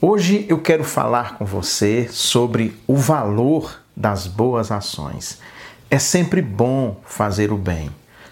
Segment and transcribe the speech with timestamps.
[0.00, 5.40] Hoje eu quero falar com você sobre o valor das boas ações.
[5.90, 7.90] É sempre bom fazer o bem.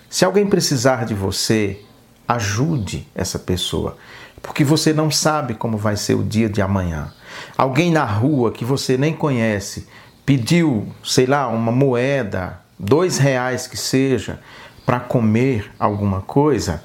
[0.09, 1.81] Se alguém precisar de você,
[2.29, 3.99] ajude essa pessoa,
[4.41, 7.13] porque você não sabe como vai ser o dia de amanhã.
[7.59, 9.89] Alguém na rua que você nem conhece
[10.25, 14.39] pediu, sei lá, uma moeda, dois reais que seja,
[14.85, 16.85] para comer alguma coisa,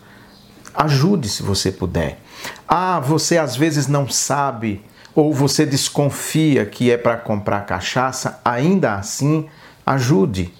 [0.73, 2.19] ajude se você puder.
[2.67, 4.83] Ah, você às vezes não sabe
[5.13, 9.47] ou você desconfia que é para comprar cachaça, ainda assim,
[9.85, 10.53] ajude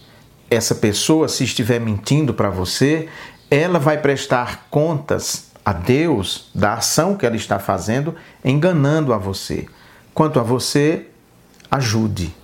[0.50, 3.08] essa pessoa se estiver mentindo para você,
[3.50, 9.66] ela vai prestar contas a Deus da ação que ela está fazendo, enganando a você.
[10.14, 11.08] Quanto a você,
[11.70, 12.36] ajude.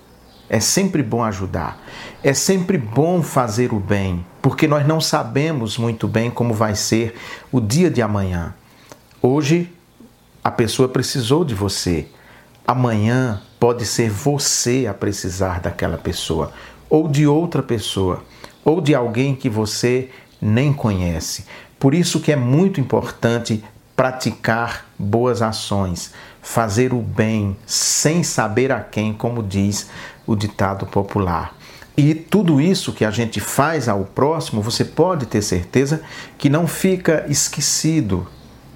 [0.50, 1.82] É sempre bom ajudar.
[2.24, 7.16] É sempre bom fazer o bem, porque nós não sabemos muito bem como vai ser
[7.52, 8.54] o dia de amanhã.
[9.22, 9.72] Hoje
[10.44, 12.08] a pessoa precisou de você.
[12.66, 16.52] Amanhã pode ser você a precisar daquela pessoa,
[16.90, 18.24] ou de outra pessoa,
[18.64, 20.10] ou de alguém que você
[20.42, 21.46] nem conhece.
[21.80, 23.64] Por isso que é muito importante
[23.98, 29.90] praticar boas ações, fazer o bem sem saber a quem, como diz
[30.28, 31.58] o ditado popular.
[31.98, 36.04] E tudo isso que a gente faz ao próximo, você pode ter certeza
[36.38, 38.28] que não fica esquecido.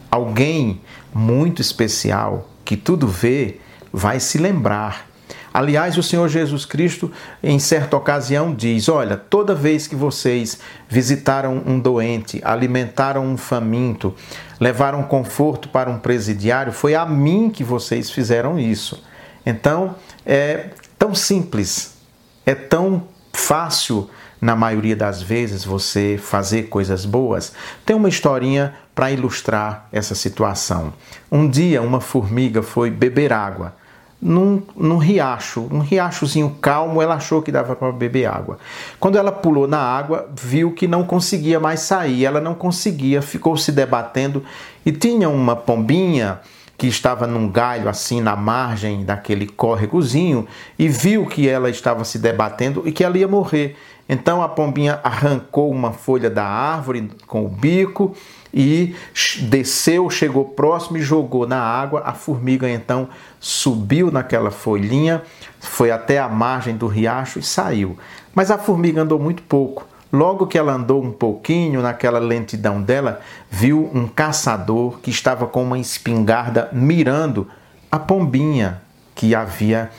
[0.10, 0.82] Alguém
[1.14, 3.60] muito especial que tudo vê
[3.94, 5.11] vai se lembrar.
[5.54, 7.12] Aliás, o Senhor Jesus Cristo,
[7.44, 14.16] em certa ocasião, diz: Olha, toda vez que vocês visitaram um doente, alimentaram um faminto,
[14.60, 19.04] levaram conforto para um presidiário, foi a mim que vocês fizeram isso.
[19.46, 21.98] Então, é tão simples,
[22.46, 27.54] é tão fácil na maioria das vezes você fazer coisas boas.
[27.86, 30.94] Tem uma historinha para ilustrar essa situação.
[31.32, 33.81] Um dia uma formiga foi beber água
[34.22, 38.60] num, num riacho, um riachozinho calmo, ela achou que dava para beber água.
[39.00, 43.58] Quando ela pulou na água, viu que não conseguia mais sair, ela não conseguia, ficou
[43.58, 44.44] se debatendo
[44.86, 46.40] e tinha uma pombinha
[46.82, 50.48] que estava num galho assim na margem daquele córregozinho
[50.80, 53.78] e viu que ela estava se debatendo e que ela ia morrer.
[54.10, 58.16] Então a pombinha arrancou uma folha da árvore com o bico
[58.52, 58.96] e
[59.42, 62.02] desceu, chegou próximo e jogou na água.
[62.04, 63.10] A formiga então
[63.40, 65.22] subiu naquela folhinha,
[65.60, 67.96] foi até a margem do riacho e saiu.
[68.34, 69.86] Mas a formiga andou muito pouco.
[70.12, 75.64] Logo que ela andou um pouquinho naquela lentidão dela, viu um caçador que estava com
[75.64, 77.48] uma espingarda mirando
[77.90, 78.82] a pombinha
[79.16, 79.90] que havia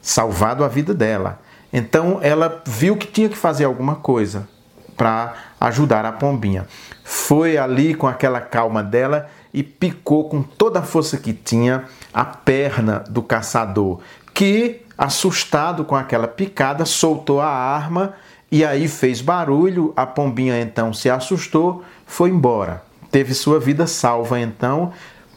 [0.00, 1.40] salvado a vida dela.
[1.72, 4.48] Então ela viu que tinha que fazer alguma coisa
[4.96, 6.66] para ajudar a pombinha.
[7.04, 12.24] Foi ali com aquela calma dela e picou com toda a força que tinha a
[12.24, 14.00] perna do caçador,
[14.32, 18.14] que, assustado com aquela picada, soltou a arma
[18.50, 19.92] e aí fez barulho.
[19.96, 22.82] A pombinha então se assustou, foi embora.
[23.10, 24.92] Teve sua vida salva então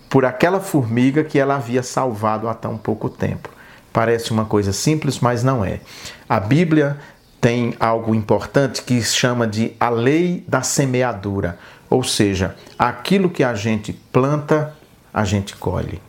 [0.09, 3.49] por aquela formiga que ela havia salvado há tão pouco tempo.
[3.93, 5.79] Parece uma coisa simples, mas não é.
[6.27, 6.97] A Bíblia
[7.39, 11.57] tem algo importante que chama de a lei da semeadura,
[11.89, 14.75] ou seja, aquilo que a gente planta,
[15.13, 16.01] a gente colhe.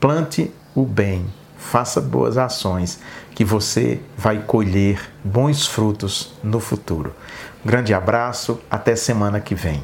[0.00, 1.26] Plante o bem,
[1.60, 2.98] faça boas ações,
[3.34, 7.14] que você vai colher bons frutos no futuro.
[7.64, 9.82] grande abraço, até semana que vem.